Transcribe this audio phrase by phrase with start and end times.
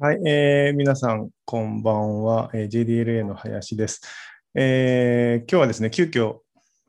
[0.00, 4.00] はい、えー、皆さん、こんばんは、えー、JDLA の林です、
[4.54, 5.50] えー。
[5.50, 6.36] 今日はですね、急遽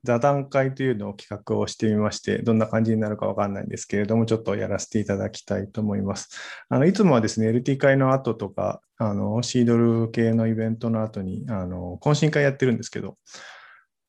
[0.03, 6.29] 座談会というのを企画をしてみまして、どんな感じになるかわかんないんですけれども、ちょっとやらせていただきたいと思います。
[6.69, 13.17] あのいつもはですね、LT 会の後とか、あのシードル系のイベントの後にあの懇親会やってるんですけど、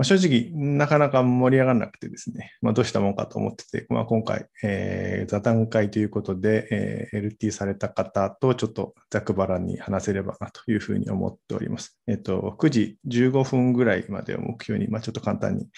[0.01, 12.01] まあ、正直、なかなか盛り上がらなくてですね、まあ、どうしたもんかと思ってて、まあ、今回、えー、座談会ということで、えー、LT された方とちょっとざくばらに話せればなというふうに思っております。
[12.07, 15.69] えっ、ー、と、9時15分ぐらいまでを目標に、まあ、ちょっと簡単に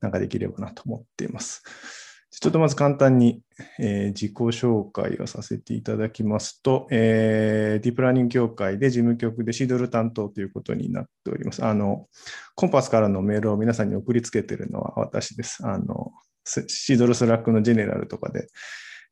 [0.00, 1.62] なんかできればなと思っています。
[2.40, 3.40] ちょっとまず簡単に、
[3.80, 11.64] えー、自己紹介をさせていただきますと、えー、ディープラーニング協会で事務局で CDLE 担当ということになっております。
[11.64, 12.06] あの、
[12.54, 15.66] connpass からのメールを皆さんに送りつけてるのは私です。
[15.66, 16.12] あの、
[16.44, 18.46] CDLE Slack のジェネラルとかで、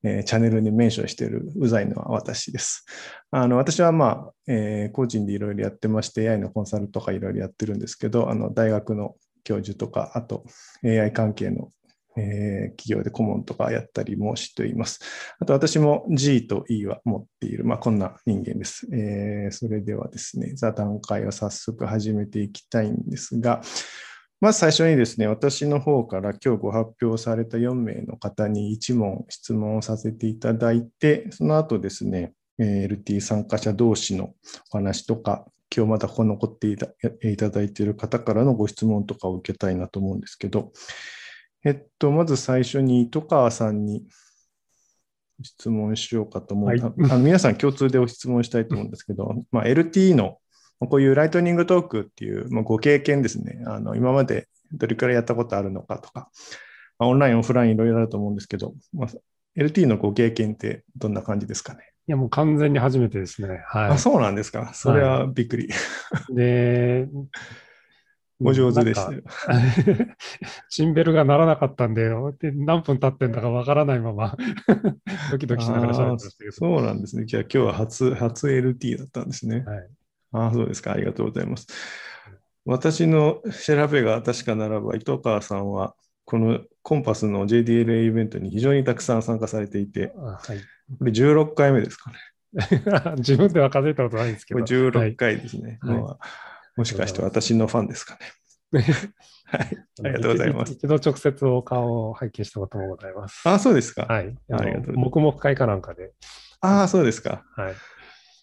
[0.04, 2.84] えー、チャンネルにメンションしてるうざいのは私です。
[3.32, 10.44] あの私は、まあえー、個人でいろいろやってまして、AI のコンサルとかいろいろやってるんですけど、あの大学の教授とか、あと
[10.84, 11.72] AI 関係の
[12.16, 15.00] えー、企業で顧問とかやったりもしています。
[15.38, 23.60] あと私も G と E は持っている、まあ、こんな人間です、えー、それではですね、座談会を早速始めていきたいんですが、
[24.40, 34.34] まず最初にですね、私の方から今日ご発表された4名の方に1問質問をさせていただいて、その後ですね、LT 参加者同士の
[34.72, 36.76] お話とか、今日まだここ残ってい
[37.36, 40.72] ただいている方からのご質問とかを受けたいなと思うんですけど、
[41.66, 44.06] えっと、まず最初に糸川さんに
[45.42, 50.38] 質問しようかと思う、はい、あの皆さん共通でお質問したいと思うんですけど、 まあ、LT の
[50.78, 56.30] こういうライトニングトークっていう、まあ、ご経験ですね、あの今までどれくらいやったことあるのかとか、
[57.00, 59.08] まあ、オンライン、オフラインいろいろあると思うんですけど、まあ、
[59.56, 61.80] LT のご経験ってどんな感じですかね？
[62.06, 63.64] いや、もう完全に初めてですね。
[63.66, 63.90] はい。
[63.90, 64.70] あ、そうなんですか。
[64.72, 65.68] それはびっくり。
[66.12, 67.08] はい、で、
[68.42, 69.22] お上手でしたよ。
[70.68, 74.36] シ ンベルが鳴らなかったんで、で何分経ってんだかわからないまま
[75.30, 76.52] ドキドキしながら喋ってましたけど。
[76.52, 77.24] そうなんですね。
[77.24, 79.64] じゃあ今日は初、初 LT だったんですね。
[79.66, 79.88] はい、
[80.32, 80.92] ああ、そうですか。
[80.92, 81.66] ありがとうございます。
[82.66, 85.94] 私の調べが確かならば、糸川さんは、
[86.24, 90.58] このコンパスの JDLA イベントに非常にたくさん参加されていて、はい、
[90.98, 92.18] これ16回目ですかね。
[93.18, 94.60] 自分では数えたことないんですけど。
[94.60, 95.78] これ16回ですね。
[95.80, 98.18] はい、まあもしかして私のファンですか
[98.72, 98.82] ね。
[99.46, 99.86] はい。
[100.04, 100.72] ありがとうございます。
[100.72, 103.48] 一度直接お顔を拝見したこともございます。
[103.48, 104.06] あ、そうですか。
[104.06, 104.36] はい。
[104.52, 106.12] ありがとう黙々会かなんかで。
[106.60, 107.44] ああ、そうですか。
[107.56, 107.74] はい。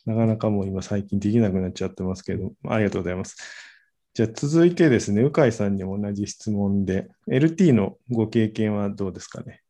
[0.05, 3.37] なかなかもう今最近できなくなっちゃってますけど、ありがとうございます。
[4.13, 9.61] じゃあ続いてですね、鵜飼さんにも同じ質問で、LT のご経験はどうですかね？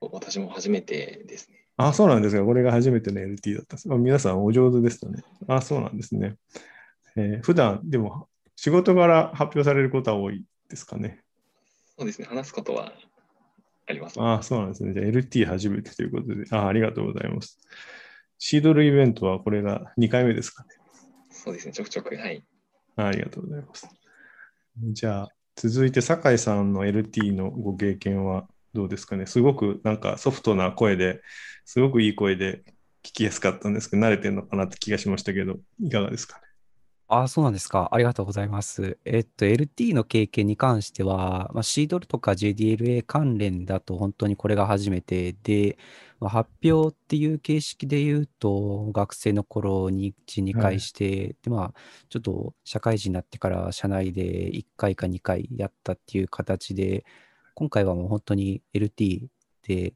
[0.00, 1.66] 私も初めてですね。
[1.76, 2.44] あ、そうなんですか。
[2.44, 3.88] これが初めての LT だったんです。
[3.88, 5.22] 皆さんお上手ですよね。
[5.48, 6.36] あ、そうなんですね。
[7.16, 11.20] えー、普段でも仕事柄発表されることは多いですかね？
[11.98, 12.92] そうですね、話すことは
[13.86, 14.20] あります。
[14.20, 14.92] ああ、そうなんですね。
[14.94, 17.58] じゃあ LT 初めてということであ、ありがとうございます。
[18.38, 20.68] シードルイベントはこれが2回目ですかね？
[21.30, 22.44] そうですね、ちょくちょく、はい。
[22.96, 23.88] あありがとうございます。
[24.92, 29.26] じゃあ、続いて酒井さんの LT のご経験はどうですかね？
[29.26, 31.20] すごくなんかソフトな声で
[31.64, 32.62] すごくいい声で
[33.02, 36.42] 聞きやすかったんですけど、慣れてるのかなって気がしましたけど、いかがですかね？
[37.12, 37.88] ああ、そうなんですか。
[37.90, 38.96] ありがとうございます。
[39.04, 45.76] えっと、LT の経験に関しては、まあ、シードルとか JDLA 関連だと本当にこれが初めてで、
[46.20, 57.04] まあ、発表っていう形式で言うと、学生の頃に1、2回して、で、まあ、ちょっと社会人になってから社内で1回か2回やったっていう形で、
[57.54, 59.26] 今回はもう本当に LT
[59.66, 59.94] で、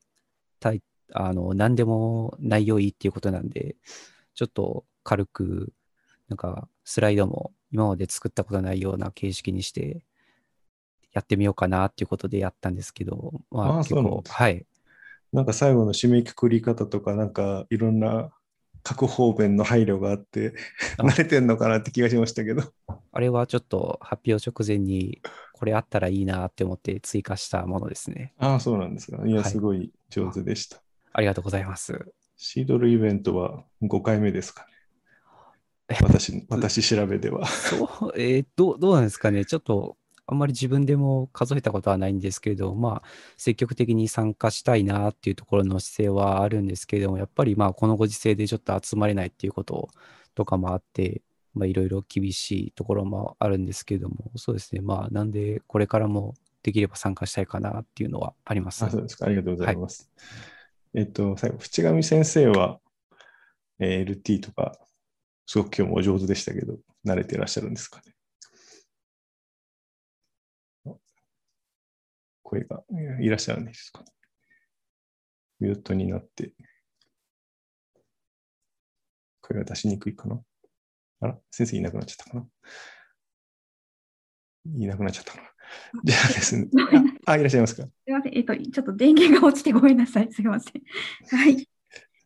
[0.60, 0.82] たい
[1.12, 3.76] あの、何でも内容いいっていうことなんで、
[4.34, 5.72] ちょっと軽く、
[6.28, 10.04] なんかスライドも今まで作ったことないような形式にして
[11.12, 14.66] やってみようかなっていうことでやったんですけど、まあ、結構、はい。
[15.32, 18.30] なんか最後の締めくくり方とか、なんかいろんな
[18.82, 20.54] 各方面の配慮があって、
[20.98, 22.62] 慣れてんのかなって気がしましたけど。
[23.12, 25.22] あれはちょっと発表直前に、
[25.52, 28.34] これあったらいいなって思って追加したものですね。
[28.38, 29.26] ああ、そうなんですか。
[29.26, 31.98] いや、すごい上手でした、はい、ありがとうございます。
[32.36, 34.73] シードルイベントは5回目ですかね。
[35.88, 37.46] 私、私調べでは。
[37.46, 39.44] そう、えー、どう、どうなんですかね。
[39.44, 39.96] ちょっと、
[40.26, 49.90] あんまり自分でも数えたことはないんですけれど、まあ、積極的に参加したいなっていうところの姿勢はあるんですけれども、やっぱりまあ、このご時世でちょっと集まれないっていうこと
[50.34, 51.20] とかもあって、
[51.52, 54.80] まあ、いろいろ厳しいところもあるんですけれども、そうですね。
[54.80, 58.82] まあ、なんで、これからもできれば参加したいかなっていうのはあります。
[58.84, 59.26] あそうですか。
[59.26, 60.10] ありがとうございます。
[60.94, 62.80] はい、えっと、最後、淵上先生は、
[63.78, 64.78] えー LT とか、
[65.46, 68.12] すごく今日もお上手でしたけど、慣れていらっしゃるんですかね？
[72.42, 72.82] 声が
[73.20, 74.00] いらっしゃらないですか？
[74.00, 74.06] ね。
[75.60, 76.52] ミュートになって、
[79.40, 80.40] 声が出しにくいかな？
[81.20, 82.46] あら、先生いなくなっちゃったかな？
[84.76, 85.42] いなくなっちゃったな？
[86.04, 86.68] じゃあですね。
[87.26, 87.82] あ、あいらっしゃいますか？
[87.82, 88.36] すみません。
[88.36, 90.32] えっと、ちょっと電源が落ちてごめんなさい。
[90.32, 90.82] すみません。
[91.36, 91.68] はい。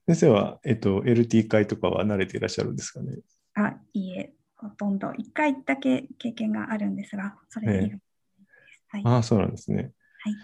[0.08, 3.19] 先生は、えっと、LT 会とかは慣れていらっしゃるんですかね？
[3.55, 7.99] あ、いいえ、ほとんど1回だけ経験があるんですが、それです。
[8.88, 9.02] はい。
[9.05, 9.93] ああ、そうなんですね。
[10.20, 10.34] はい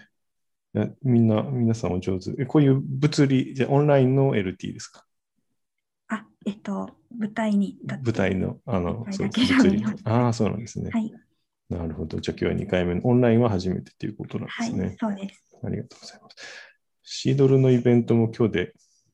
[1.03, 2.31] みんな、皆さんお上手。
[2.37, 5.05] えこういう物理、じゃあオンラインの LT ですか？
[6.09, 10.91] あ、えっと、舞台に舞台の、あの、そう物理ああ、そうなんですね。
[10.91, 11.11] はい。
[11.69, 12.19] なるほど。
[12.19, 14.97] じゃあ今日は2回目の、オンラインは初めてということなんではい、すね。
[14.99, 15.57] そうです。
[15.63, 16.35] ありがとうございます。
[17.03, 18.73] シードルのイベントも今日で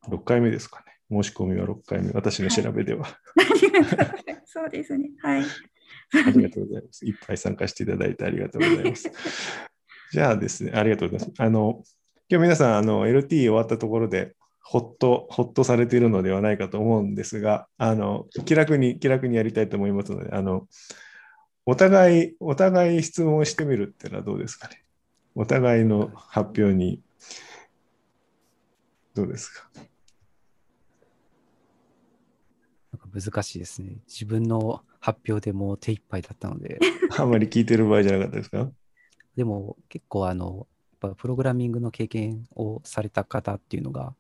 [0.10, 0.86] 6回目ですかね。
[1.24, 2.12] 申し込みは6回目。
[2.12, 3.06] 私の調べでは。
[4.46, 5.12] そうですね。
[5.22, 5.44] はい。
[6.26, 7.06] ありがとうございます。
[7.06, 9.12] いっぱい参加していただいてありがとうございます。
[10.12, 11.42] じゃあですね、ありがとうございます。
[11.42, 11.84] あの、
[12.30, 20.68] 今日皆さん、あの、LT 終わったところで、ほっと、ほっとされているのではないかと思うんですが、あの、気楽に、気楽にやりたいと思いますので、あの、
[21.66, 24.84] お互い、お互い質問をしてみるっていうのはどうですかね。
[25.36, 27.02] お互いの発表に、
[29.14, 29.70] どうですか？
[32.94, 33.98] なんか難しいですね。
[34.08, 36.80] 自分の発表でもう手一杯だったので、
[37.18, 38.72] あまり聞いてる場合じゃなかったですか？
[39.36, 40.68] でも結構あの、
[41.02, 44.16] やっぱプログラミングの経験をされた方っていうのが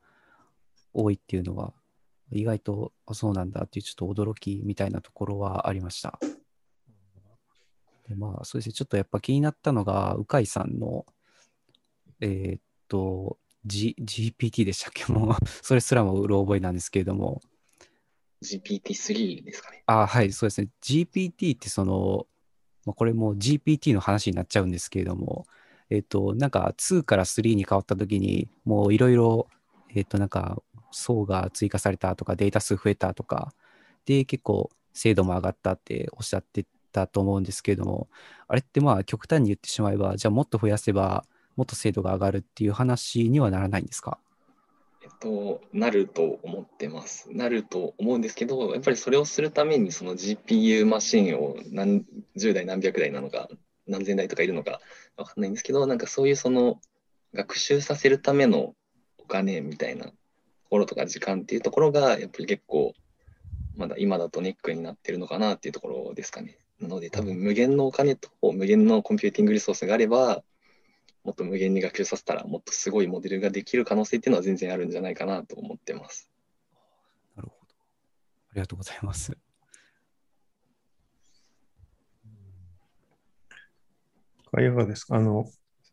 [0.93, 1.73] 多いっていうのは、
[2.31, 6.19] 意外とあそうなんだっていうちょっと驚きみたいなところはありました。
[8.07, 11.05] でまあそうですね、ちょっとやっぱ気になったのが、鵜飼さんの、
[12.19, 15.05] えーっと、G、GPT でしたっけ？
[15.11, 17.41] もう、それすらもうろ覚えなんですけれども、
[18.43, 19.83] GPT-3 ですかね。
[19.85, 20.69] あはい、そうですね。
[20.81, 22.27] GPT ってその、
[22.85, 25.45] まあ、これも GPT の話になっちゃうんですけれども、
[25.89, 29.47] えっ、と、なんか2から3に変わったときに、もういろいろ、
[29.93, 30.61] えっ、と、なんか
[30.91, 33.53] 層が追加されたとか、データ数増えたとか、
[34.05, 38.09] で、結構精度も上がったっておっしゃってたと思うんですけれども、
[38.47, 44.19] あれってまあ極端に言ってしまえば、じゃあもっと増やせば、もっと精度が上がるっていう話にはならないんですか？
[45.03, 47.29] えっと、なると思ってます。
[47.31, 52.05] なると思うんですけど、やっぱりそれをするために、その GPU マシンを何
[52.35, 53.49] 十台、何百台なのか、
[53.87, 54.79] 何千台とかいるのか
[55.17, 56.79] わかんないんですけど、なんかそういうその
[57.33, 58.75] 学習させるための
[59.17, 60.13] お金みたいなと
[60.69, 62.93] ころとか時間っていうところが、やっぱり結構、
[63.75, 66.59] まだ今だとネックになってるのかなっていうところですかね。
[66.79, 70.43] なので、多分無限のお金と無限のコンピューティングリソースがあれば、
[71.23, 76.29] もっと無限に学習させたら、もっとすごいモデルができる可能性っていうのは全然あるんじゃないかなと思ってます。
[77.35, 77.75] なるほど。
[78.51, 79.31] ありがとうございます。
[84.53, 85.49] いかがですかあの、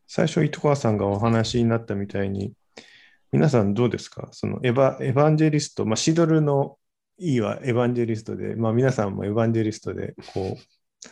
[0.07, 2.55] 最初、糸川さんがお話になったみたいに、
[3.31, 4.29] 皆さんどうですか？
[4.33, 6.79] そのエヴァエヴァンジェリスト、まあ、シドルの
[7.19, 11.09] E はエヴァンジェリストで、まあ、皆さんもエヴァンジェリストで、こう、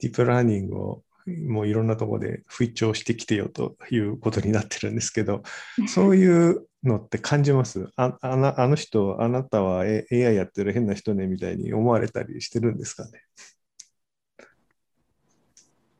[0.00, 5.42] ディープラーニングをもういろんなところで吹聴してきてよということになってるんですけど、
[5.88, 7.88] そういうのって感じます？
[7.96, 13.22] ああのあの人、あなたは AI やってる変な人ねみたいに思われたりしてるんですかね？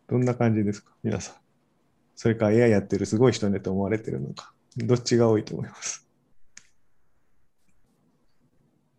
[0.09, 0.92] どんな感じですか？
[1.02, 1.35] 皆さん。
[2.16, 4.52] それか AI やってるすごい人ねと思われてるのか？
[4.76, 6.06] どっちが多いと思います？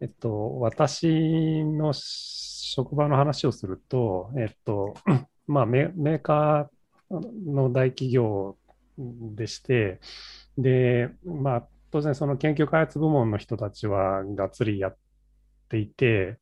[0.03, 4.95] えっと、私の職場の話をすると、えっと、
[5.51, 8.57] まあ、メメーカーの大企業
[9.35, 9.99] でして、
[10.57, 14.97] で、まあ、当然その研究開発部門の人たちはがっつりやっ
[15.69, 16.39] ていて、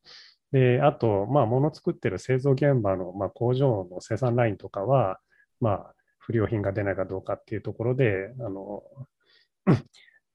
[0.51, 5.20] で、あと、まあ、物作ってる製造現場の、まあ、工場の生産ラインとかは、
[5.60, 8.84] まあ、不良品が出ないかどうかっていうところで、あの、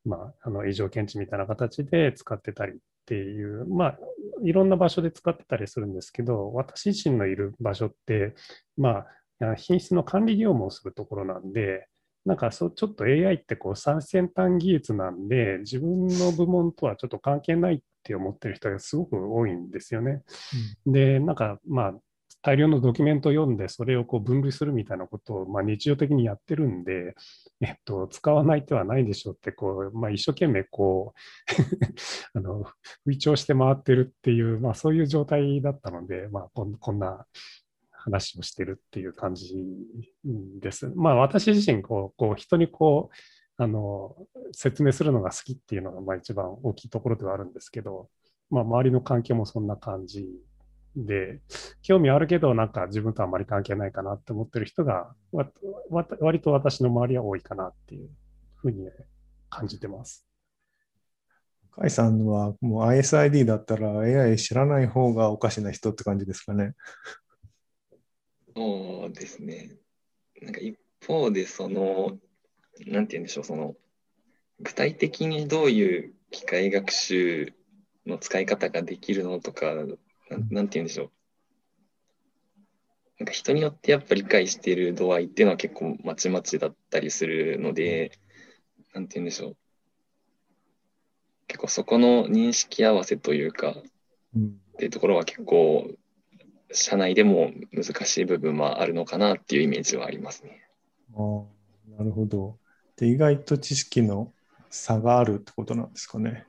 [0.04, 3.98] まあ、あの異常検知みたいな形で使ってたりっていう、まあ、
[4.42, 8.34] いろんな場所で使ってたりするんですけど、私自身のいる場所って、
[8.76, 9.04] ま
[9.40, 11.86] あ、品質の管理業務をするところなんで、
[12.24, 20.22] なんかそうちょっと AI ってこう最先端技術なんで、自分の部門とはちょっと関係ないって思ってる人がすごく多いんですよね。
[20.86, 21.94] で、なんかまあ、
[22.44, 27.14] 大量のドキュメントを読んで、それをこう分類するみたいなことを、まあ、日常的にやってるんで、
[27.62, 31.14] えっと、使わない手はないでしょうって、こう、まあ、一生懸命こ
[32.34, 32.66] う あの、
[33.04, 37.26] 吹聴して回ってるっていう、まあ、そういう状態だったので、まあ、こんこんな
[37.92, 39.54] 話をしてるっていう感じ
[40.60, 40.92] です。
[40.94, 43.16] まあ、私自身こう、こう人にこう、
[43.56, 44.16] あの
[44.50, 48.10] 説明するのが好きっていうのがまあ一番大きいところではあるんですけど、
[48.50, 50.26] まあ、周りの環境もそんな感じ
[50.96, 51.40] で、
[51.82, 55.50] 興味あるけど、なんか自分とあんまり関係ないかなって思ってる人が、わ
[55.90, 58.08] わ割と私の周りは多いかなっていう
[58.56, 58.88] ふうに
[59.50, 60.26] 感じてます。
[61.72, 66.74] 甲斐さんはもう ISID だったら AI 知らない方がおかしな人って感じですかね？
[68.56, 69.76] そうですね。
[70.40, 72.18] なんか一方で、その、
[72.86, 73.74] なんて言うんでしょう、その、
[74.60, 77.52] 具体的にどういう機械学習
[78.06, 79.74] の使い方ができるのとか、
[80.30, 81.10] なんなんて言うんでしょう。
[83.18, 88.18] なんか人によってやっぱ理解している度合いっていうのは結構まちまちだったりするので、
[88.92, 89.56] なんて言うんでしょう。
[91.46, 93.74] 結構そこの認識合わせというか、
[94.34, 95.88] うんっていうところは結構
[96.72, 100.68] 社内でも難しい部分はあるのかなっていうイメージはありますね。
[101.16, 101.44] あ
[101.96, 102.58] なるほど。
[102.96, 104.32] で、意外と知識の
[104.70, 106.44] 差があるってことなんですかね。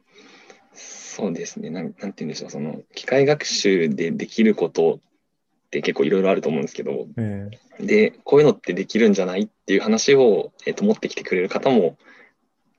[0.76, 1.70] そうですね。
[1.70, 2.50] なんなんて言うんでしょう。
[2.50, 11.98] その機械学習でできることって結構いろいろあると思うんですけど、えで、こういうのってできるんじゃないっていう話を、えっと持ってきてくれる方も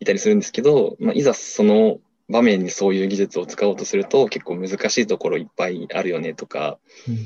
[0.01, 1.99] いたりするんですけど、まあ、いざその
[2.29, 7.17] 場面にそういう技術を使おうとすると結構難しいところいっぱいあるよねとか、うん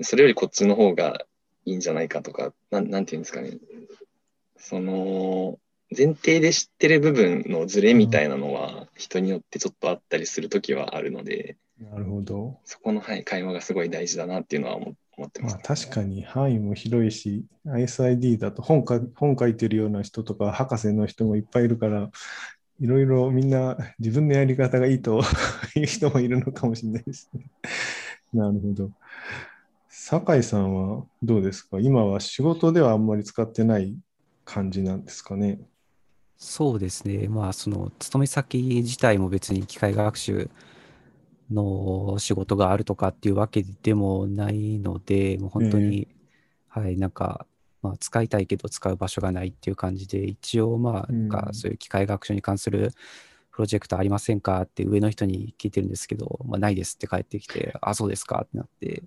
[0.00, 1.26] それよりこっちの方が
[1.64, 3.58] いいんじゃないかとか、なんなんていうんですかね。
[4.56, 5.58] その、
[5.96, 12.58] 前提で知ってる部分のズレみたいなのは人によってちょっとあったりするときはあるので、なるほど。
[12.64, 22.10] そこの、はい、会話がすごい大事だなっていうのは思思ってます、まあ、確かに範囲も広いし、ISID だと本か本書いてるような人とか、博士の人もいっぱいいるから、
[22.80, 25.22] いろいろみんな自分のやり方がいいと
[25.76, 27.44] いう人もいるのかもしれないですね。
[28.32, 28.90] なるほど。
[29.88, 31.78] 酒井さんはどうですか？
[31.78, 33.94] 今は仕事ではあんまり使ってない
[34.44, 35.60] 感じなんですかね？
[36.44, 37.28] そうですね。
[37.28, 40.50] まあ、その、勤め先自体も別に機械学習
[41.50, 46.08] の仕事があるとかっていうわけでもないので、もう本当に、
[46.68, 47.46] はい、なんか、
[47.82, 52.92] まあ、使いたいけど使う場所がないっていう感じで、一応、まあ、なんかうんそういう機械学習に関する
[53.52, 59.04] プロジェクトありませんかって上の人に聞いてるんですけど、まあ、ないですって帰ってきて、あ、そうですかってなって、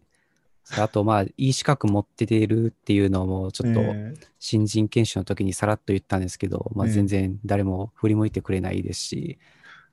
[0.77, 9.37] あと、まあ、いい資格持っててるっていうのも、ちょっと、え新人研修の時にさらっと言ったんですけど、まあ、ええ全然誰も振り向いてくれないですし、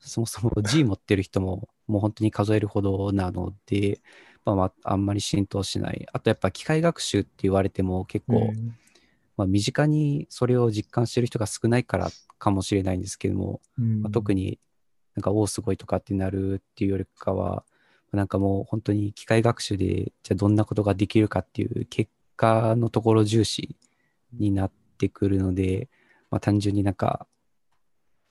[0.00, 4.00] そもそも G 持ってる人ももう本当に数えるほどなので、
[4.44, 6.06] まあ、まああんまり浸透しない。
[6.12, 8.52] あとやっぱ機械学習って言われても結ー構、
[9.36, 14.42] まあ、身近にそれを実感してる人が少ないからかもしれないんですけども、まあ、特に。
[14.42, 14.58] に
[15.14, 17.64] なんか、おお、すごいとかってなるっていうよりかは、
[18.12, 23.76] なんかもう本当に機械学習で、じゃあどんなことができるかっていう結果のところ重視
[24.35, 25.88] になってくるので、
[26.31, 27.26] まあ、単純になんか、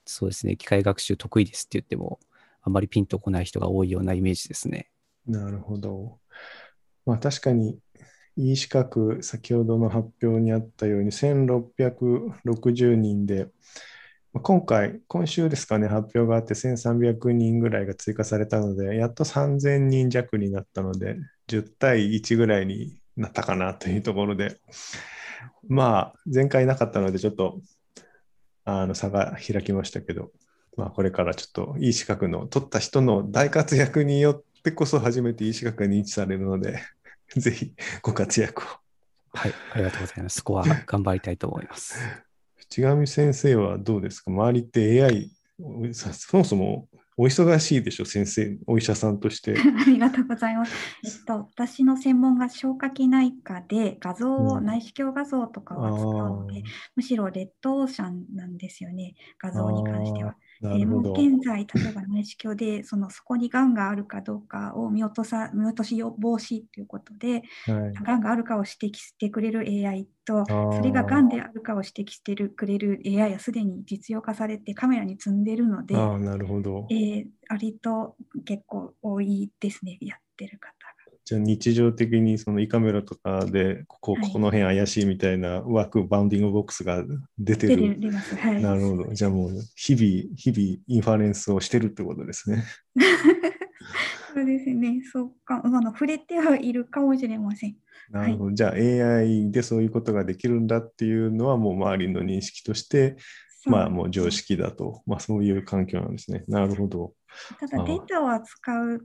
[0.04, 2.20] そうですね、機械学習得意ですって言っても、
[2.62, 4.90] あんまりピンとこない人が多いようなイメージですね。
[5.26, 6.18] なるほど。
[7.04, 7.78] まあ確かに、
[8.36, 13.48] いい資格、先ほどの発表にあったように、1660人で、
[14.40, 24.58] 今回、今週ですかね、発表があって1300人ぐらいが追加されたので、やっと3000人弱になったので、10対1ぐらいになったかなというところで、
[25.68, 27.60] まあ、前回なかったので、ちょっと
[28.64, 30.30] あの差が開きましたけど、
[30.78, 36.80] まあ、これからちょっといい資格の取った人の大活躍によってこそ初めていい資格が認知されるので、
[37.36, 38.66] ぜひご活躍を。
[39.34, 40.36] はい、ありがとうございます。
[40.36, 41.98] そこは頑張りたいと思います。
[42.72, 44.30] 淵上先生はどうですか？
[44.30, 45.30] 周りって AI、
[45.92, 49.52] そそもそもお忙しいでしょ、先生、お医者さんとして。
[49.60, 50.72] ありがとうございます。
[51.04, 56.62] えっと、私の専門が消化器内科で画像を、うん内視鏡画像とかを扱うので、
[56.96, 60.36] むしろレッドオーシャンなんですよね、画像に関しては。
[60.62, 61.32] なえーもうるほど。
[61.36, 76.94] 現在、例えば内視鏡でそのそこにがんがあるかどうかを見落とさ見落とし防止ということで、はいがんがあるかを指摘してくれる AI と、ーそれががんであるかを指摘してるくれる AI はすでに実用化されてカメラに積んでるので、ああ、なるほどえ。
[76.94, 78.16] ー割と
[78.46, 80.81] 結構多いですね、やってる方が。
[81.24, 87.04] じゃあ日常的にその胃カメラとかで、ここはいここの辺怪しいみたいな枠、 bounding box が
[87.38, 88.00] 出て出る。
[88.00, 88.34] てます。
[88.34, 88.62] はい。
[88.62, 89.14] なるほど。
[89.14, 92.64] じゃあもう日々、日々 inference をしてるってことですね。
[94.34, 97.76] そうですね、そうか、あの触れてはいるかもしれません。
[98.10, 98.52] なるほど。
[98.52, 103.16] じゃあ AI でそういうことができるんだっていうのはもう周りの認識として、
[103.66, 105.02] まあもう常識だと。
[105.06, 106.44] まあそういう環境なんですね。
[106.48, 107.14] なるほど。
[107.58, 108.98] ただデータを扱うはい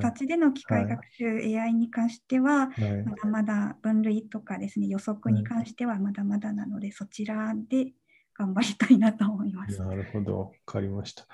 [0.00, 7.92] 形での機械学習 AI に関しては、はいまだまだ分類とかですね、予測に関してはまだまだなので、そちらで
[8.34, 9.80] 頑張りたいなと思います。
[9.80, 11.26] なるほど、わかりました。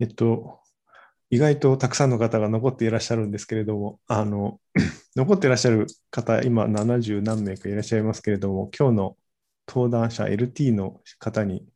[0.00, 0.60] えっと、
[1.30, 4.60] 意外とたくさんの方が残っていらっしゃるんですけれども、あの、
[5.16, 9.16] 残っていらっしゃる方、今70何名かいらっしゃいますけれども、今日の
[9.68, 11.66] 登壇者 LT の方に、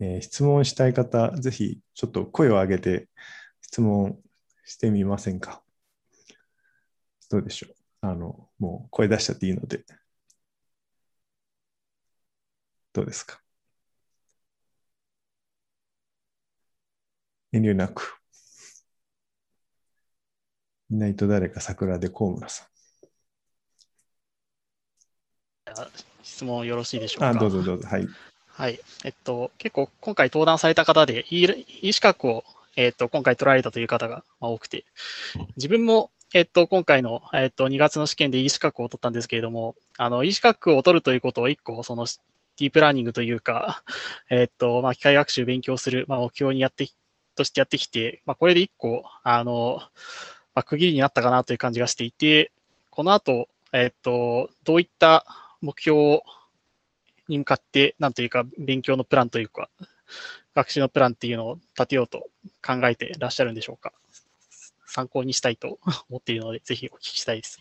[0.00, 3.08] えー質問したい方、ぜひちょっと声を上げて
[3.62, 4.18] 質問
[4.64, 5.62] してみませんか？
[7.30, 7.74] どうでしょう？
[8.02, 9.84] あの、もう声出しちゃっていいので。
[12.92, 13.40] どうですか？
[17.52, 18.20] 遠慮なく。
[20.90, 22.66] いないと誰か桜で高村さ
[26.22, 27.32] 質問よろしいでしょうん。
[27.34, 27.38] か？
[27.38, 27.88] あ、どうぞどうぞ。
[27.88, 28.06] はい。
[28.58, 28.80] はい。
[29.04, 34.84] えっと、結構今回登壇された方で、いい資格を、えっと、今回取られたという方が多くて、
[35.56, 42.06] 自分も、えっと、今回の、えっと、2月の試験で E 資格を取ったんですけれども、あの、E 資格を取るということを一個、その、
[42.56, 43.84] ディープラーニングというか、
[44.28, 46.88] えっと、まあ、機械学習勉強する、まあ、目標にやって、
[47.36, 49.82] としてやってきて、まあ、これで一個、あの、
[50.56, 52.50] まあ、区切りになったかなという感じがしていて、
[52.90, 55.24] この後、えっと、どういった
[55.60, 56.22] 目標を
[57.28, 59.70] に向かって、なんというか、勉強のプランというか、
[60.54, 62.28] 学習のプランっていうのを立てようと
[62.64, 63.92] 考えていらっしゃるんでしょうか。
[64.86, 67.58] 参考にしたいと 思っているので、ぜひお聞きしたいです。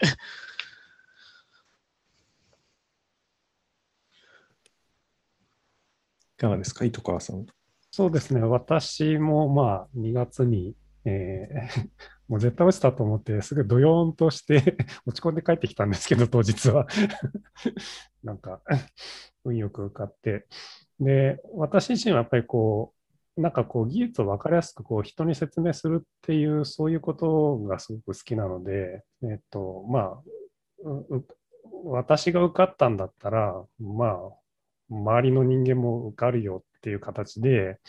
[6.38, 7.46] いかがですか、糸川さん。
[7.92, 8.42] そうですね。
[8.42, 11.90] 私もまあ2月に、えー
[12.28, 14.76] もう絶対落ちたと思って、すぐドヨーンとして
[15.08, 16.86] 落ち込んで帰ってきたんですけど、当日は。
[18.28, 18.62] なんか、
[19.46, 20.46] 運よく受かって。
[21.00, 22.94] で、私自身はやっぱりこ
[23.38, 30.24] う、なんかこう技術を分かりやすくこう人に説明するっていう、そういうことがすごく好きなので、えっと、まあ、
[31.86, 34.14] 私が受かったんだったら、まあ、
[34.90, 37.80] 周りの人間も受かるよっていう形で、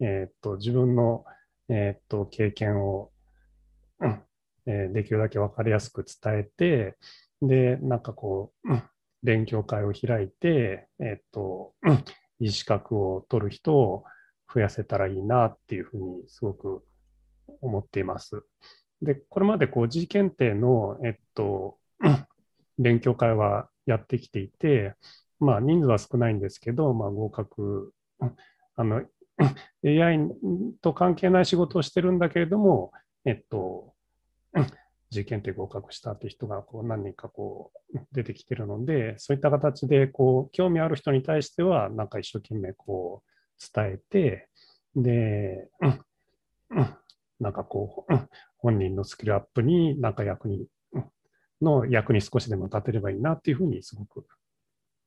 [0.00, 1.24] えーっと、自分の、
[1.68, 3.10] えーっと、経験を、
[4.00, 4.22] うん
[4.66, 6.96] えーできるだけ分かりやすく伝えて、
[7.40, 8.82] で、なんかこう、うん
[9.22, 11.74] 勉強会を開いて、えっと、
[12.40, 14.04] いい資格を取る人を
[14.52, 16.84] 増やせたらいいなっていうふうにすごく
[17.60, 18.42] 思っています。
[19.00, 21.78] で、これまでこう G 検定の、えっと、
[22.78, 24.94] 勉強会はやってきていて、
[25.38, 27.92] まあ人数は少ないんですけど、まあ合格、
[28.76, 29.02] あの、
[29.84, 30.30] AI
[30.80, 32.92] と関係ない仕事をしてるんだけれども、
[33.24, 33.94] えっと、
[35.12, 43.30] 受験で合格したって人がこう何人かこう出てきてるので、そういった形でこう興味ある人に対しては、なんか一生懸命こう
[43.74, 44.48] 伝えて、
[44.96, 45.68] で、
[47.38, 48.14] なんかこう、
[48.56, 50.66] 本人のスキルアップになんか役に、
[51.60, 54.26] の役に少しでも立てればいいなっていうふうにすごく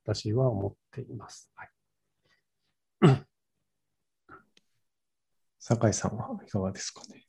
[0.06, 1.52] 私は思っています。
[1.56, 1.70] はい
[5.60, 7.26] 酒井さんはいかがですかね？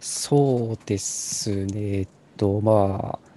[0.00, 1.98] そうですね。
[2.00, 3.32] えっと、まあ、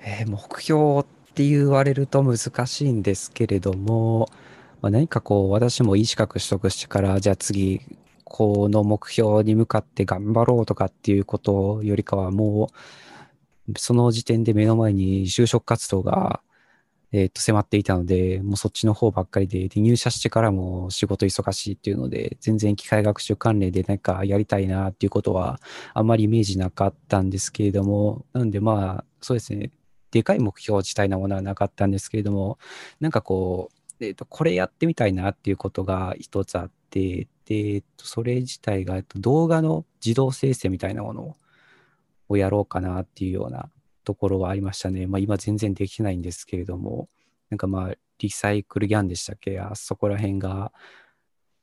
[0.00, 4.28] えー目標って言われると難しいんですけれども、
[4.80, 7.80] まあ、何かこう、私もいい資格取得してから、じゃあ次、
[8.24, 12.70] この目標に向かって頑張ろうとかっていうことよりかは、も
[13.68, 16.42] う、その時点で目の前に就職活動が、
[17.12, 25.60] えっと、迫っていたので、もうそっちの方ばっかりで、で、入社してからも仕事忙しいっていうので、全然機械学習関連でなんかやりたいなっていうことは、
[25.92, 29.70] あんまりイメージなかったんですけれども、なんでまあ、そうですね、
[30.10, 32.58] でかい目標自体なものはなかったんですけれども、
[33.00, 33.70] なんかこ
[34.00, 41.36] う、えっと、これやってみたいなっていうことが一つあって、で、えっと、それ自体が、えっと、動画の自動生成みたいなもの
[42.28, 43.70] をやろうかなっていうような
[44.04, 45.06] ところはありましたね。
[45.06, 47.08] まあ今全然できないんですけれども、
[47.50, 49.58] なんかまあ、リサイクルギャンでしたっけ？
[49.60, 50.72] あそこら辺が、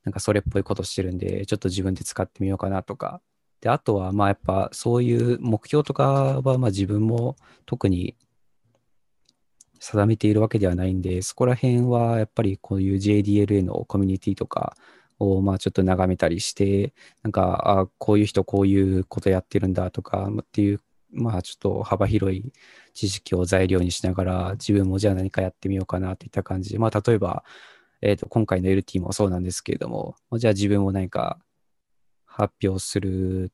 [0.03, 3.21] なんかそれっぽいことしてるんで、ちょっと自分で使ってみようかなとか。
[3.61, 8.15] で、あとはまあやっぱそういう目標とかはまあ自分も特に
[9.79, 14.75] 定めているわけではないんで、そこら辺はやっぱりこういう JDLA のコミュニティとか
[15.19, 22.51] をまあちょっと眺めたりして、なんか、あこういう人こういうことやってるんだとかっていう、まあちょっと幅広い
[22.93, 27.43] 知識を材料にしながら、自分もじゃあ何かやってみようかなといった感じで、まあ例えば、
[28.01, 31.39] えっと、今回の LT もそうなんですけれども、じゃあ自分も何か
[32.25, 33.51] 発表する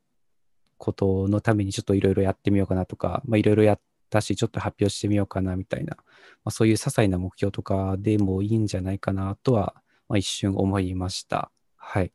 [0.77, 6.03] ことのためにちょっといろいろやってみようかなとか、まあいろいろやったし、ちょっと発表してみようかなみたいな、ま
[6.45, 9.75] あ、そういう些細な目標とかでもいいんじゃないかなとは、
[10.07, 11.51] まあ、一瞬思いました。
[11.77, 12.11] はい。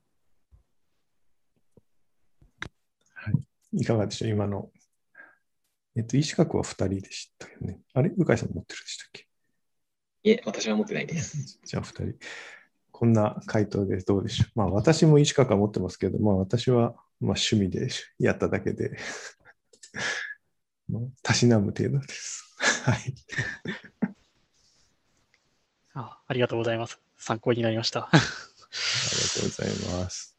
[3.72, 4.30] いかがでしょう？
[4.30, 4.68] 今の。
[6.00, 7.78] えっと、医資格は2人でしたよね。
[7.92, 8.08] あれ？
[8.16, 9.26] 向井さん持ってるでしたっけ？
[10.22, 11.60] いえ、私は持ってないです。
[11.62, 12.14] じゃあ、2人。
[12.90, 14.50] こんな回答でどうでしょう。
[14.58, 18.96] まあ、私も医師資格は持ってますけど、まあ、私はまあ趣味でやっただけで、
[20.88, 22.44] まあたしなむ程度です。
[22.84, 23.14] はい。
[25.92, 26.98] あありがとうございます。
[27.18, 28.08] 参考になりました。
[28.08, 28.26] ありが
[29.34, 30.29] とうございます。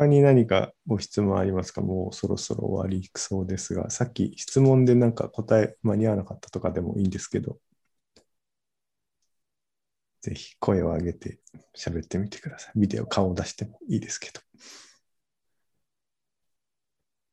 [0.00, 1.82] 他に何かご質問ありますか？
[1.82, 7.58] もうそろそろ終わりそうですが、さっき質問でなんか答え間に合わなかったとかでもいいんですけど、
[10.22, 11.40] ぜひ声を上げて
[11.76, 12.80] 喋ってみてください。
[12.80, 14.40] ビデオ顔を出してもいいですけど。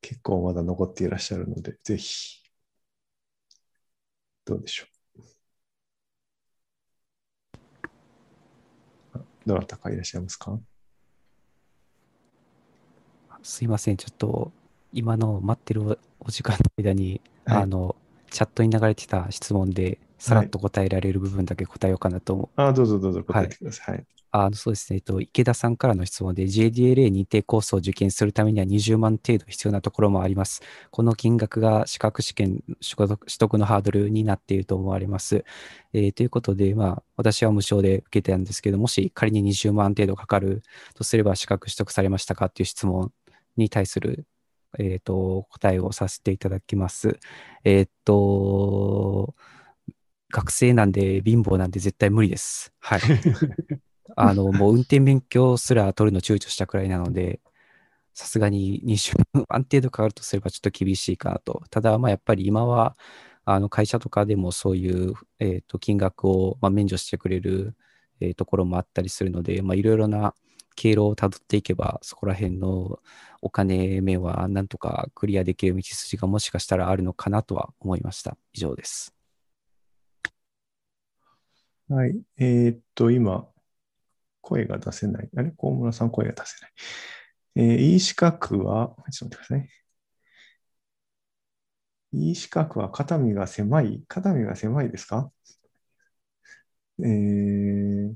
[0.02, 2.44] 結構まだ残っていらっしゃるので、ぜひ。
[4.44, 4.86] どうでしょ
[9.16, 9.20] う？
[9.46, 10.60] どなたかいらっしゃいますか？
[13.48, 14.52] すいません、ちょっと
[14.92, 17.96] 今の待ってるおお時間の間に、はいあの、
[18.30, 22.62] チャットに流れてた質問で、さらっと答えられる部分だけ答えようかなと思う。
[22.62, 23.96] あ、どうぞどうぞ答えてください。
[23.96, 24.06] はい。
[24.32, 30.62] あのそうですね、えっと、池田さんからの質問で、JDLA 認定コースを受験するためには20万程度必要なところもあります。
[30.92, 35.46] この金額が資格試験取得取得のハードルになっていると思われます。
[35.94, 40.64] えーということで、まあ、私は無償で受けてたんですけど、もし仮に20万程度かかる
[40.96, 43.14] とすれば、資格取得されましたかっていう質問
[43.58, 44.26] に対する、
[44.80, 47.20] えー、と答えをさせていただきます。
[47.64, 49.36] えっ、と、
[50.32, 52.74] 学生なんで貧乏なんで絶対無理です。
[52.80, 53.02] はい。
[54.16, 57.40] あの、もう運転免許すら取るの躊躇したくらいなので、
[58.14, 59.16] さすがに20
[59.48, 61.64] 万程度かかるとすればちょっと厳しいかなと。
[61.70, 62.98] ただ、まあやっぱり今は、
[63.46, 67.76] あの会社とかでもそういう、えー、と金額を、まあ、免除してくれる、
[68.20, 70.34] えーところもあったりするので、まあ、いろいろな
[70.78, 73.00] 経路をたどっていけば、そこら辺の
[73.42, 78.38] お金面はなんとかクリアできる道筋がもしかしたらあるのかなとは思いました。
[78.54, 79.14] 以上です。
[81.90, 82.22] はい。
[82.38, 83.48] えーっと、今、
[84.42, 85.30] 声が出せない。
[85.36, 85.52] あれ？
[85.58, 86.72] 高村さん、声が出せない。
[87.56, 89.70] えー、E 資格は、ちょっと待ってください。
[92.14, 94.04] E 資格は肩身が狭い？
[94.08, 95.32] 肩身が狭いですか？
[97.00, 98.14] えー、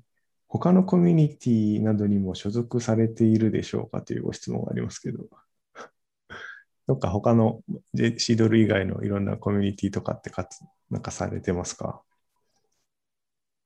[0.54, 5.24] 他のコミュニティなどにも所属されているでしょうかというご質問がありますけど、
[6.88, 7.64] どっか他の
[7.96, 10.60] シードル以外のいろんなコミュニティとかってかつ
[10.90, 12.02] なんかされてますか？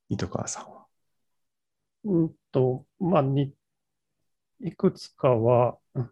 [0.09, 0.85] 糸川さんは。
[2.03, 3.51] うんと、まあ、に、
[4.59, 6.11] いくつかは、うん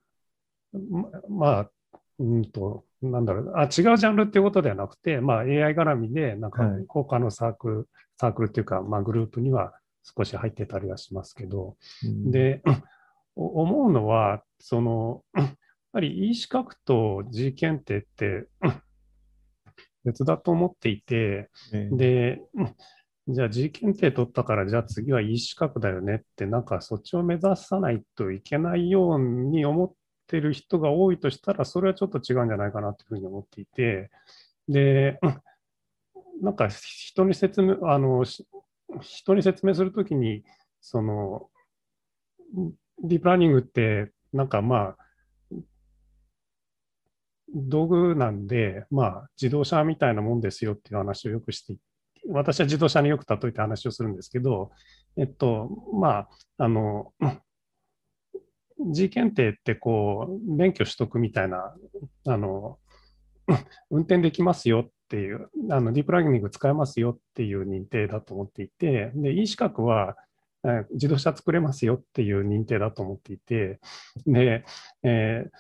[0.90, 1.70] ま、まあ、
[2.18, 12.62] うんと、なんだろう、あ、違うジャンルっていうことではなくて、まあ、AI 絡みで、なんかはい、他のサークル、サークルっていうか、まあ、グループには少し入ってたりはしますけど、うん、で、
[13.36, 15.50] お思うのは、その、 やっ
[15.94, 18.48] ぱり E 資格と G 検定って
[20.04, 22.76] 別だと思っていて、えーで、うん
[23.26, 29.94] じゃあ G 検定取ったから、じゃあ次は E 資格だよねって、なんかそっちを目指さないといけないように思っ
[30.28, 34.12] てる人が多いとしたら、それはちょっと違うんじゃないかなというふうに思っていて、
[34.68, 35.42] で、うん
[36.42, 38.46] なんか人に説明、あの、し
[39.02, 40.44] 人に説明するときに、
[40.82, 41.50] その、
[43.04, 44.98] ディープラーニングって、なんかまあ、
[47.56, 51.76] 道具なんで、まあ、自動車みたいなもんですよっていう話をよくして
[52.30, 54.72] 私は自動車によく例えて話をするんですけど、
[55.18, 57.14] えっと、まあ、あの、
[58.92, 61.76] G 検定ってこう、免許取得みたいな、
[62.28, 62.80] あの、
[63.92, 70.18] 運転できますよっていう、あの、ディープラーニング使えますよっていう認定だと思っていて、で、E 資格は、
[70.66, 73.80] え自動車作れますよっていう認定だと思っていて、
[74.26, 74.66] で、
[75.04, 75.58] えー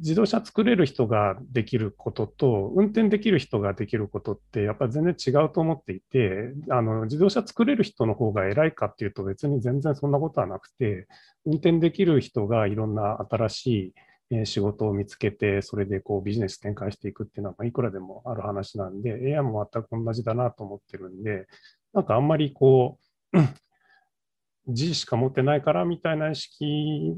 [0.00, 11.06] 自動車作れる人ができることと、運転できる人ができることって、やっぱり全然違うと思っていて、あの自動車作れる人の方が偉いかっていうと、別に全然そんなことはなくて、
[11.46, 13.94] 運転できる人がいろんな新しい
[14.30, 21.46] え仕事を見つけて、それでこうビジネス展開していくっていうのは、まいくらでもある話なんで、AI も全く同じだなと思ってるんで、
[21.94, 22.98] なんかあんまりこ
[23.32, 23.38] う、
[24.68, 27.14] G しか持ってないからみたいな意識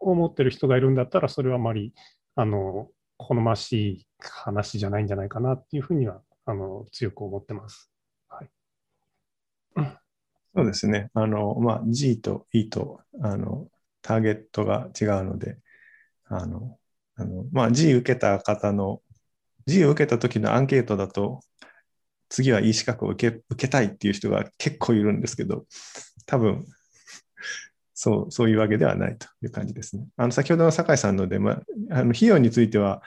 [0.00, 1.94] を持ってる人がいるんだったら、それはあまり、
[2.34, 7.92] あの、好ましい話じゃないんじゃないかなっていうふうには、あの、強く思ってます。
[8.28, 8.50] はい。
[10.54, 11.10] そうですね。
[11.14, 13.68] あの、まあ、G と E と、あの、
[14.02, 15.58] ターゲットが違うので、
[16.30, 16.78] あの、
[17.16, 19.02] あのまあ、G 受けた方の、
[19.66, 21.40] G を受けた時のアンケートだと、
[22.28, 25.64] 次は E 資格を受け受けたいっていう人が結構いるんですけど、
[26.26, 26.64] 多分、
[27.92, 30.06] そう、そういうわけではないという感じですね。
[30.16, 33.02] あの、先ほどの酒井さんので、まあ、あの費用については、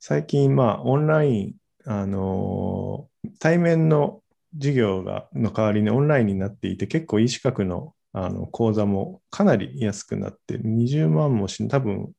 [0.00, 1.54] 最近、まあ、オンライン、
[1.84, 3.08] あの、
[3.38, 4.22] 対面の
[4.54, 12.12] 授業がの代わりにオンラインになっていて、結構 e 資格のあの講座もかなり安くなって、20万もし、多分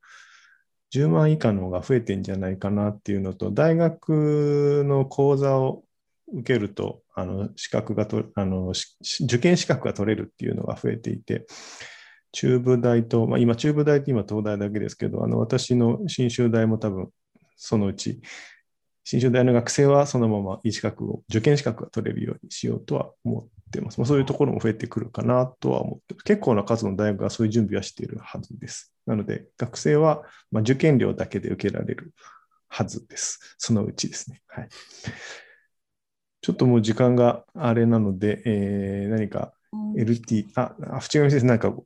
[0.94, 5.84] 10万以下の方が増えてんじゃないかなっていうのと、大学の講座を
[6.32, 8.74] 受けると、あの資格がとあの
[9.24, 11.48] 受験資格が取れるっていうのが増えていて、
[12.32, 17.10] 中部大と、まあ、今、中部大って今、東大だけですけど、あの私の信州大も多分、
[17.56, 18.22] そのうち、
[19.04, 24.00] 信州大の学生はそのままいい資格を、受験資格が取れるようにしようとは思ってます。
[24.00, 28.94] まあ、そういうところも増えてくるかなとは思って結構な数の大学がそういう準備はしているはずです。
[29.08, 32.14] なので、学生はま受験料だけで受けられる
[32.70, 33.56] はずです。
[33.58, 34.42] そのうちですね。
[34.48, 34.70] はい。
[36.42, 39.54] ちょっともう時間があれなので、えー、何か
[39.96, 41.86] LT、あ、あ、淵上先生、何かご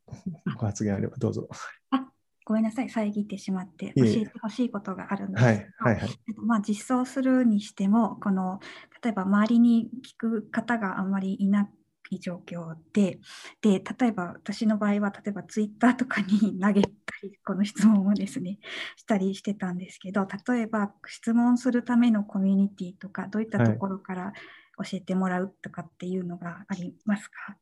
[0.60, 1.48] 発言あればどうぞ。
[1.92, 2.08] あ、
[2.46, 6.10] ごめんなさい、遮ってしまって、教えてほしいことがあるんですはい、はい、はい。
[6.38, 8.60] まあ、実装するにしても、この、
[9.04, 11.70] 例えば周りに聞く方があんまりいな
[12.12, 13.20] い状況で、
[13.62, 16.28] で、例えば私の場合は、例えばツイッターとかに
[16.60, 16.90] 投げた
[17.24, 18.60] り、この質問をですね、
[18.96, 24.34] したりしてたんですけど、例えば質問するためのコミュニティとか、どういったところから
[24.78, 27.58] 教えてもらうとかっていうのがありますか、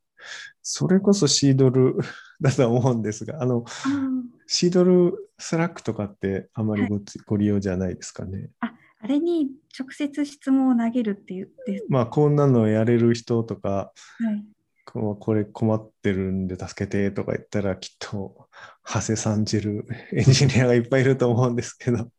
[0.61, 1.97] それこそ CDLE
[2.41, 3.65] だと思うんですが、あの、
[4.47, 8.49] CDLE Slack とかってあまりご,、ご利用じゃないですかね。
[8.59, 8.73] あ
[9.05, 11.51] あれに直接質問を投げるっていう。
[11.89, 14.43] まあ、こんなのやれる人とか、はい、
[14.83, 18.49] これ困ってるんで助けてとか言ったら、きっと、
[18.83, 21.97] 馳せ参じるエンジニアがいっぱいいると思うんですけど。
[21.97, 22.11] 確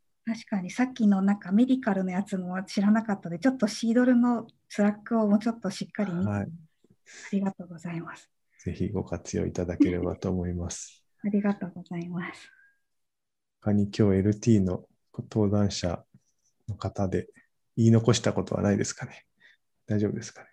[0.49, 6.46] かにさっきのなんかメディカルのやつも知らなかったので、ちょっと CDLE の Slack をもうちょっとしっかり見て、はい、あ
[7.33, 8.31] りがとうございます。
[8.61, 11.03] ぜひご活用いただければと思います。
[11.25, 12.49] ありがとうございます。
[13.61, 14.87] 他に今日 LT の
[15.18, 16.05] 登壇者
[16.68, 17.29] の方で
[17.76, 19.24] 言い残したことはないですかね
[19.87, 20.48] 大丈夫ですかね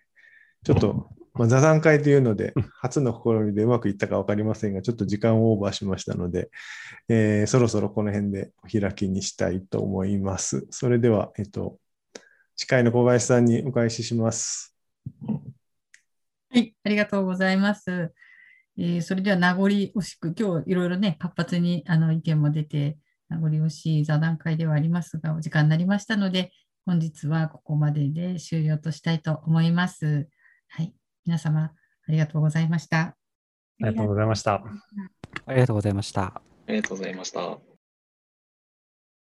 [0.64, 6.50] ちょっと、まあ、座談会というので、初の試みでうまくいったか分かりませんが、ちょっと時間をオーバーしましたので、
[7.08, 10.66] えー、そろそろこの辺でお開きにしたいと思います。
[10.70, 11.78] それでは、えっと、
[12.56, 14.74] 司会の小林さんにお返しします。
[16.50, 18.12] はい、ありがとうございます。
[18.78, 22.96] えー、それでは名残惜しく、今日いろいろね、活発にあの意見も出て、
[23.28, 26.52] 名残惜しい座談会ではありますが、お時間になりましたので、
[26.86, 30.28] 本日はここまでで終了としたいと思います。
[30.68, 31.72] はい、皆様あ
[32.12, 33.00] りがとうございました。
[33.00, 33.16] あ
[33.80, 34.62] りがとうございました。
[35.46, 36.22] ありがとうございました。
[36.24, 37.73] ありがとうございました。